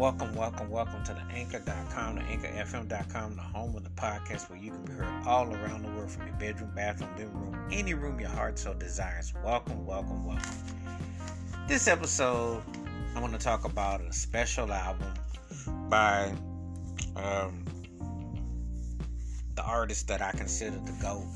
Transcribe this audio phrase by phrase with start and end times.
[0.00, 4.70] Welcome, welcome, welcome to the anchor.com, the anchorfm.com, the home of the podcast where you
[4.70, 8.18] can be heard all around the world from your bedroom, bathroom, living room, any room
[8.18, 9.34] your heart so desires.
[9.44, 10.50] Welcome, welcome, welcome.
[11.68, 12.62] This episode,
[13.14, 15.12] I want to talk about a special album
[15.90, 16.32] by
[17.16, 17.66] um,
[19.54, 21.26] the artist that I consider the GOAT.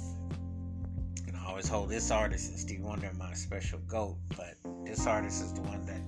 [1.26, 4.54] And I always hold this artist and Steve Wonder my special GOAT, but
[4.86, 6.00] this artist is the one that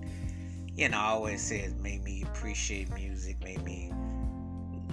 [0.77, 3.91] you know, I always says made me appreciate music, made me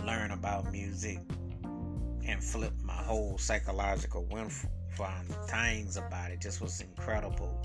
[0.05, 1.19] learn about music,
[2.25, 4.25] and flip my whole psychological
[4.95, 6.39] from things about it.
[6.39, 7.61] Just was incredible,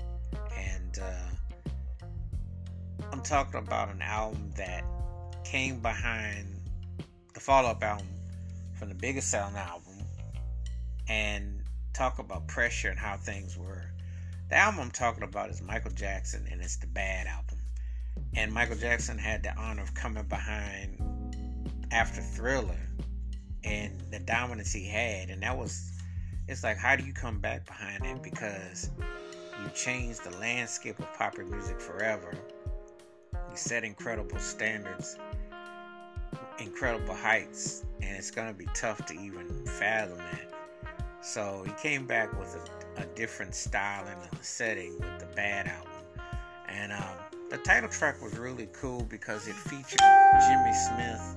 [0.57, 1.73] and uh,
[3.13, 4.83] I'm talking about an album that
[5.45, 6.45] came behind
[7.33, 8.07] the follow-up album
[8.77, 10.03] from the biggest selling album,
[11.07, 11.61] and
[11.93, 13.85] talk about pressure and how things were.
[14.49, 17.59] The album I'm talking about is Michael Jackson, and it's the Bad album
[18.35, 20.97] and Michael Jackson had the honor of coming behind
[21.91, 22.79] after Thriller
[23.63, 25.91] and the dominance he had, and that was
[26.47, 28.91] it's like how do you come back behind that because
[29.63, 32.33] you changed the landscape of popular music forever.
[33.33, 35.17] You set incredible standards,
[36.59, 40.53] incredible heights, and it's gonna be tough to even fathom that.
[41.21, 42.55] So he came back with
[42.97, 45.91] a, a different style and a setting with the Bad album,
[46.67, 47.17] and um,
[47.49, 49.99] the title track was really cool because it featured
[50.47, 51.35] Jimmy Smith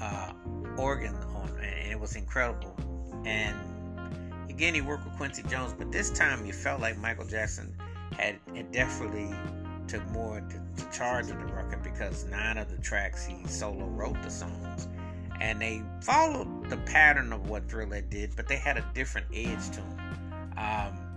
[0.00, 0.32] uh,
[0.78, 2.74] organ on and it was incredible.
[3.26, 3.54] And
[4.48, 7.74] again, he worked with Quincy Jones, but this time you felt like Michael Jackson
[8.16, 9.34] had it definitely
[9.86, 13.86] took more to, to charge of the record because nine of the tracks he solo
[13.86, 14.88] wrote the songs.
[15.40, 19.70] And they followed the pattern of what Thriller did, but they had a different edge
[19.70, 20.54] to them.
[20.56, 21.07] Um,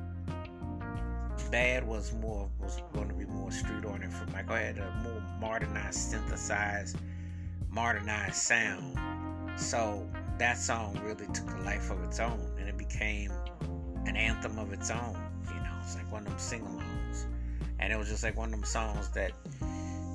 [1.51, 4.55] Bad was more was going to be more street oriented for Michael.
[4.55, 6.97] Had a uh, more modernized, synthesized,
[7.69, 8.97] modernized sound.
[9.59, 10.07] So
[10.37, 13.31] that song really took a life of its own, and it became
[14.05, 15.17] an anthem of its own.
[15.49, 17.25] You know, it's like one of them sing-alongs,
[17.79, 19.33] and it was just like one of them songs that,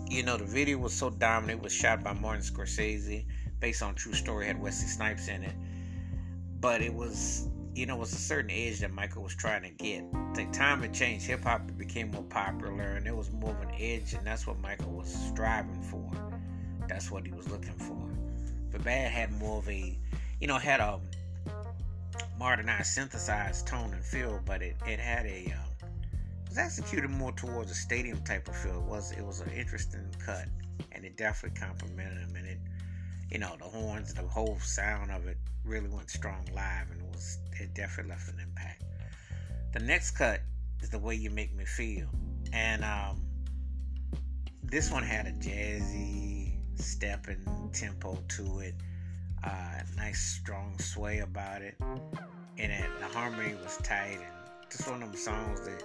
[0.08, 1.60] you know, the video was so dominant.
[1.60, 3.26] It was shot by Martin Scorsese,
[3.60, 4.46] based on true story.
[4.46, 5.54] Had Wesley Snipes in it,
[6.60, 9.68] but it was you know, it was a certain age that Michael was trying to
[9.68, 10.02] get.
[10.34, 11.26] The time had changed.
[11.26, 14.58] Hip hop became more popular, and it was more of an edge, and that's what
[14.60, 16.10] Michael was striving for.
[16.88, 18.08] That's what he was looking for.
[18.72, 19.98] But Bad had more of a,
[20.40, 20.98] you know, had a
[22.38, 25.86] modernized, synthesized tone and feel, but it, it had a, uh,
[26.46, 28.78] it was executed more towards a stadium type of feel.
[28.78, 30.48] It was it was an interesting cut,
[30.92, 32.58] and it definitely complimented him, and it,
[33.30, 37.08] you know, the horns, the whole sound of it really went strong live, and it
[37.12, 38.84] was it definitely left an impact.
[39.72, 40.40] The next cut
[40.80, 42.08] is the way you make me feel,
[42.52, 43.20] and um,
[44.62, 48.74] this one had a jazzy stepping tempo to it,
[49.42, 55.02] uh, nice strong sway about it, and it, the harmony was tight, and just one
[55.02, 55.82] of them songs that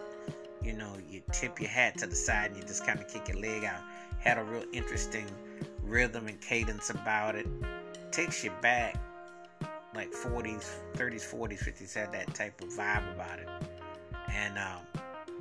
[0.63, 3.28] you know you tip your hat to the side and you just kind of kick
[3.28, 3.81] your leg out.
[4.19, 5.25] Had a real interesting
[5.91, 7.46] rhythm and cadence about it.
[8.12, 8.96] Takes you back
[9.94, 13.50] like 40s, 30s, 40s, 50s had that type of vibe about it.
[14.34, 14.79] And um,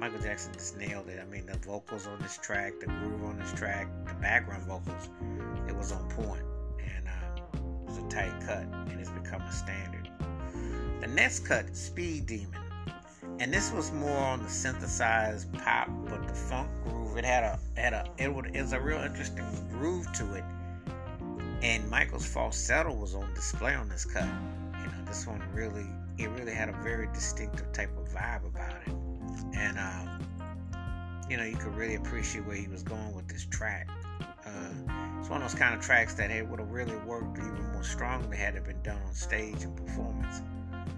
[0.01, 1.21] Michael Jackson just nailed it.
[1.21, 5.09] I mean, the vocals on this track, the groove on this track, the background vocals,
[5.69, 6.43] it was on point.
[6.81, 10.11] And um, it was a tight cut, and it's become a standard.
[11.01, 12.61] The next cut, Speed Demon.
[13.39, 17.00] And this was more on the synthesized pop, but the funk groove.
[17.17, 20.45] It had a had a it, would, it was a real interesting groove to it
[21.63, 24.25] and Michael's falsetto was on display on this cut.
[24.25, 25.87] You know, this one really,
[26.19, 28.93] it really had a very distinctive type of vibe about it,
[29.55, 30.27] and um,
[31.29, 33.89] you know, you could really appreciate where he was going with this track.
[34.21, 37.73] Uh, it's one of those kind of tracks that it would have really worked even
[37.73, 40.41] more strongly had it been done on stage and performance,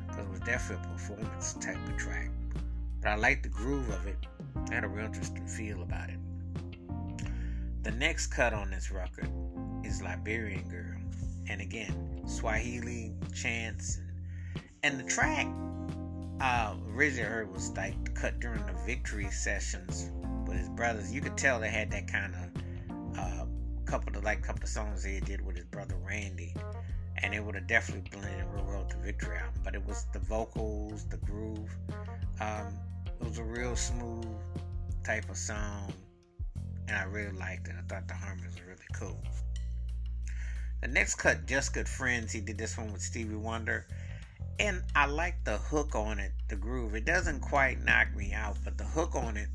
[0.06, 2.30] because it was definitely a performance type of track.
[3.00, 4.16] But I like the groove of it.
[4.72, 6.16] Had a real interesting feel about it.
[7.82, 9.28] The next cut on this record
[9.84, 10.98] is Liberian Girl.
[11.46, 14.00] And again, Swahili chants.
[14.54, 15.46] And, and the track
[16.40, 20.10] uh, originally heard was like cut during the victory sessions
[20.46, 21.12] with his brothers.
[21.12, 23.44] You could tell they had that kind of uh,
[23.84, 26.54] couple of like couple of songs they did with his brother Randy.
[27.18, 29.60] And it would have definitely blended real well the victory album.
[29.62, 31.76] But it was the vocals, the groove.
[32.40, 32.78] Um,
[33.22, 34.26] it was a real smooth
[35.04, 35.92] type of song.
[36.88, 37.74] And I really liked it.
[37.78, 39.22] I thought the harmonies were really cool.
[40.80, 43.86] The next cut, Just Good Friends, he did this one with Stevie Wonder.
[44.58, 46.96] And I like the hook on it, the groove.
[46.96, 49.48] It doesn't quite knock me out, but the hook on it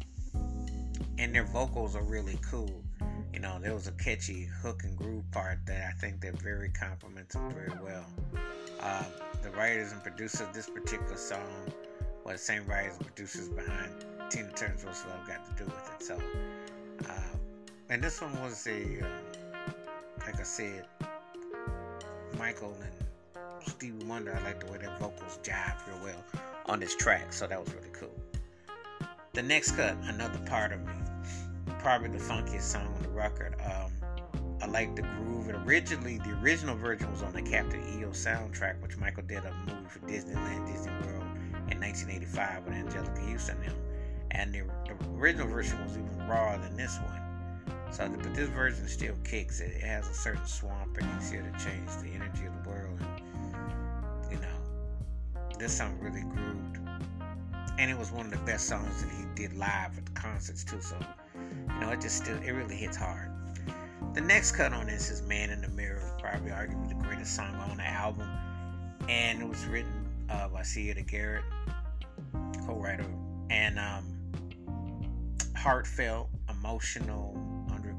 [1.18, 2.84] and their vocals are really cool.
[3.34, 6.70] you know, there was a catchy hook and groove part that I think that very
[6.70, 8.06] complements them very well.
[8.80, 9.04] Uh,
[9.44, 11.72] the writers and producers of this particular song
[12.28, 13.90] were the same writers and producers behind
[14.30, 16.04] Tina Turner's What's Love Got to Do with It.
[16.06, 16.20] So,
[17.10, 17.14] uh,
[17.90, 19.72] and this one was a, uh,
[20.26, 20.86] like I said,
[22.38, 24.38] Michael and Stevie Wonder.
[24.38, 27.74] I like the way their vocals jive real well on this track, so that was
[27.74, 28.12] really cool.
[29.32, 30.94] The next cut, another part of me,
[31.80, 33.56] probably the funkiest song on the record.
[33.64, 33.92] Um,
[34.62, 35.48] I like the groove.
[35.48, 39.54] And originally, the original version was on the Captain EO soundtrack, which Michael did a
[39.66, 41.27] movie for Disneyland, Disney World
[41.72, 43.58] in 1985 with Anjelica Huston
[44.32, 47.22] and the, the, original version was even rawer than this one.
[47.92, 49.62] So, but this version still kicks.
[49.62, 52.70] It, it has a certain swamp, and you see it change the energy of the
[52.70, 53.00] world.
[53.00, 56.80] And, you know, this song really grooved.
[57.80, 60.64] And it was one of the best songs that he did live at the concerts,
[60.64, 60.82] too.
[60.82, 60.98] So,
[61.36, 63.32] you know, it just still, it really hits hard.
[64.14, 67.56] The next cut on this is Man in the Mirror, probably arguably the greatest song
[67.56, 68.30] on the album.
[69.08, 69.97] And it was written
[70.30, 71.44] uh, by Siedah Garrett,
[72.66, 73.06] co writer,
[73.50, 74.06] and um,
[75.56, 77.44] heartfelt, emotional,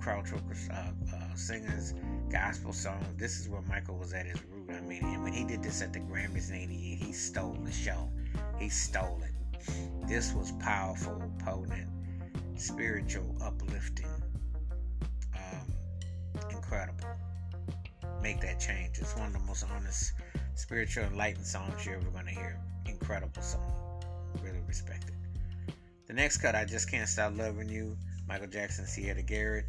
[0.01, 1.93] Crouch uh, uh, singers,
[2.31, 3.05] gospel song.
[3.17, 4.71] This is where Michael was at his root.
[4.71, 7.73] I mean, and when he did this at the Grammys in '88, he stole the
[7.73, 8.09] show.
[8.61, 9.67] He stole it.
[10.07, 11.89] This was powerful, potent,
[12.55, 14.07] spiritual, uplifting
[16.69, 17.09] incredible.
[18.23, 18.99] Make that change.
[18.99, 20.13] It's one of the most honest,
[20.59, 22.59] spiritual, enlightened songs you're ever going to hear.
[22.87, 24.03] Incredible song.
[24.43, 25.75] Really respect it.
[26.07, 27.97] The next cut, I Just Can't Stop Loving You,
[28.27, 29.67] Michael Jackson, Siedah Garrett.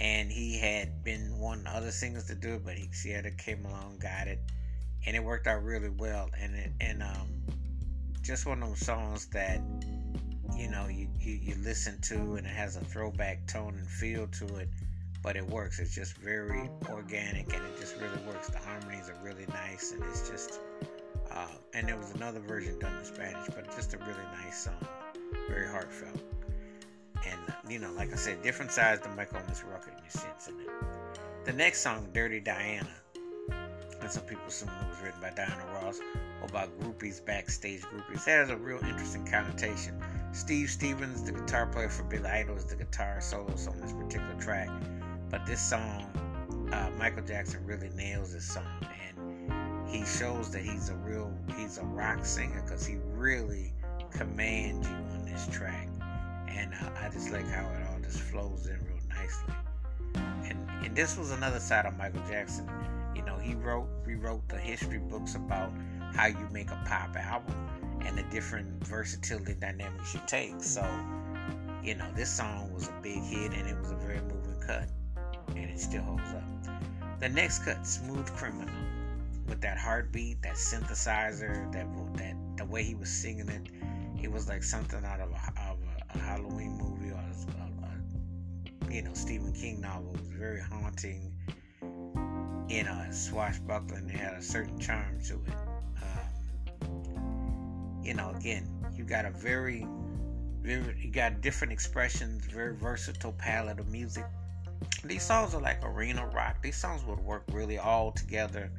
[0.00, 3.98] And he had been wanting other singers to do it, but he, Siedah came along,
[4.00, 4.38] got it.
[5.06, 6.28] And it worked out really well.
[6.38, 7.28] And it, and um,
[8.22, 9.60] just one of those songs that
[10.56, 14.26] you know you, you, you listen to and it has a throwback tone and feel
[14.26, 14.68] to it
[15.22, 15.78] but it works.
[15.78, 18.48] It's just very organic and it just really works.
[18.48, 20.60] The harmonies are really nice and it's just.
[21.30, 24.88] Uh, and there was another version done in Spanish, but just a really nice song,
[25.48, 26.22] very heartfelt.
[27.26, 27.38] And
[27.70, 30.48] you know, like I said, different sides to Michael on this record, and you sense
[30.48, 30.68] in it.
[31.44, 32.88] The next song, "Dirty Diana,"
[34.00, 36.00] and some people assume it was written by Diana Ross
[36.40, 38.24] or about groupies, backstage groupies.
[38.24, 40.02] Has a real interesting connotation.
[40.32, 44.34] Steve Stevens, the guitar player for Billy Idol, is the guitar soloist on this particular
[44.40, 44.68] track.
[45.30, 46.06] But this song,
[46.72, 48.64] uh, Michael Jackson really nails this song,
[49.12, 53.74] and he shows that he's a real, he's a rock singer because he really
[54.10, 55.88] commands you on this track.
[56.48, 59.54] And uh, I just like how it all just flows in real nicely.
[60.44, 62.68] And and this was another side of Michael Jackson.
[63.14, 65.72] You know, he wrote, rewrote the history books about
[66.14, 67.54] how you make a pop album
[68.00, 70.62] and the different versatility dynamics you take.
[70.62, 70.86] So,
[71.82, 74.88] you know, this song was a big hit and it was a very moving cut
[75.56, 76.44] and it still holds up.
[77.20, 78.74] The next cut, Smooth Criminal,
[79.48, 81.86] with that heartbeat, that synthesizer, that
[82.16, 83.68] that the way he was singing it,
[84.22, 88.92] it was like something out of a, of a, a Halloween movie or a, a,
[88.92, 90.14] you know Stephen King novel.
[90.14, 91.32] It was very haunting.
[92.68, 94.10] You know, swashbuckling.
[94.10, 95.54] It had a certain charm to it.
[96.82, 99.86] Um, you know, again, you got a very,
[100.60, 104.26] very, you got different expressions, very versatile palette of music
[105.04, 106.62] these songs are like arena rock.
[106.62, 108.70] These songs would work really all together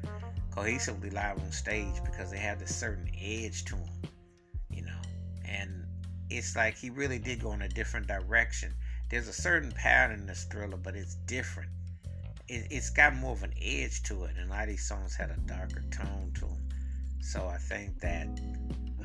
[0.50, 3.88] cohesively live on stage because they have this certain edge to them,
[4.70, 5.00] you know.
[5.46, 5.86] And
[6.28, 8.74] it's like he really did go in a different direction.
[9.08, 11.70] There's a certain pattern in this thriller, but it's different.
[12.48, 15.14] It, has got more of an edge to it, and a lot of these songs
[15.14, 16.68] had a darker tone to them.
[17.20, 18.26] So I think that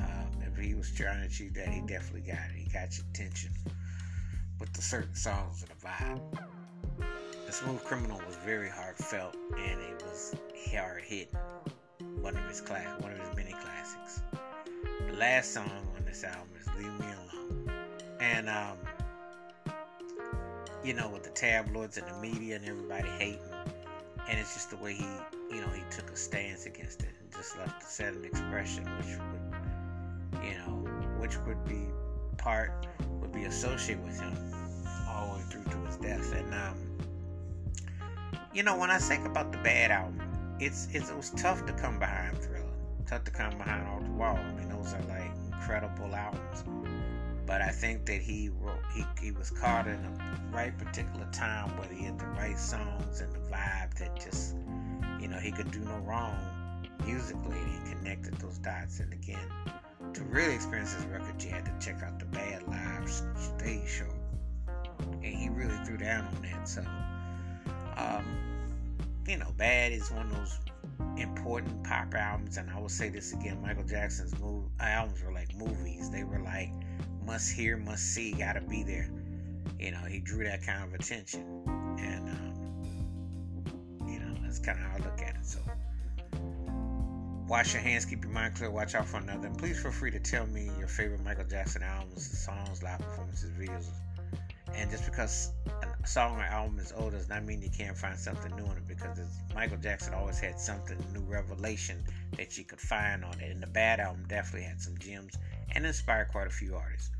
[0.00, 2.56] um, if he was trying to achieve that, he definitely got it.
[2.56, 3.52] He got your attention
[4.58, 6.25] with the certain songs and the vibe.
[7.60, 10.34] Smooth Criminal was very heartfelt and it was
[10.70, 11.34] hard hitting.
[12.20, 14.20] One of his class, one of his many classics.
[15.06, 17.70] The last song on this album is "Leave Me Alone,"
[18.20, 18.76] and um,
[20.84, 23.40] you know, with the tabloids and the media and everybody hating,
[24.28, 25.06] and it's just the way he,
[25.50, 28.84] you know, he took a stance against it and just left to set an expression,
[28.98, 31.86] which would, you know, which would be
[32.36, 32.86] part
[33.18, 34.36] would be associated with him
[35.08, 36.95] all the way through to his death, and um
[38.56, 41.74] you know, when I think about the bad album, it's, it's it was tough to
[41.74, 42.64] come behind Thriller,
[43.06, 44.34] tough to come behind Off the Wall.
[44.34, 46.64] I mean, those are like incredible albums.
[47.44, 51.76] But I think that he wrote, he, he was caught in the right particular time
[51.76, 54.56] where he had the right songs and the vibe that just,
[55.20, 56.34] you know, he could do no wrong
[57.04, 57.58] musically.
[57.58, 59.00] He connected those dots.
[59.00, 59.50] And again,
[60.14, 64.14] to really experience this record, you had to check out the Bad Live stage show.
[65.12, 66.66] And he really threw down on that.
[66.66, 66.82] So
[67.96, 68.24] Um,
[69.26, 70.58] you know, Bad is one of those
[71.16, 75.54] important pop albums, and I will say this again: Michael Jackson's move, albums were like
[75.56, 76.10] movies.
[76.10, 76.70] They were like
[77.24, 79.10] must hear, must see, gotta be there.
[79.78, 81.42] You know, he drew that kind of attention,
[81.98, 85.44] and um, you know that's kind of how I look at it.
[85.44, 85.58] So,
[87.48, 89.48] wash your hands, keep your mind clear, watch out for another.
[89.48, 93.50] And please feel free to tell me your favorite Michael Jackson albums, songs, live performances,
[93.58, 93.90] videos.
[94.74, 95.52] And just because
[95.82, 98.72] a song or album is old does not mean you can't find something new in
[98.72, 99.18] it because
[99.54, 102.04] Michael Jackson always had something new revelation
[102.36, 103.50] that you could find on it.
[103.50, 105.34] And the Bad album definitely had some gems
[105.72, 107.10] and inspired quite a few artists.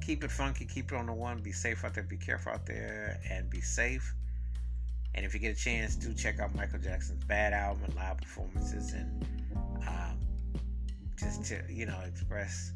[0.00, 2.66] Keep it funky, keep it on the one, be safe out there, be careful out
[2.66, 4.14] there, and be safe.
[5.14, 8.18] And if you get a chance, do check out Michael Jackson's Bad album and live
[8.18, 9.26] performances and
[9.86, 10.18] um,
[11.18, 12.72] just to, you know, express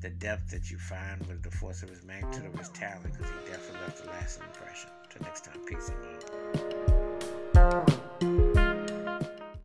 [0.00, 3.26] the depth that you find with the force of his magnitude of his talent because
[3.26, 4.90] he definitely left a lasting impression.
[5.10, 8.23] Till next time, peace and love.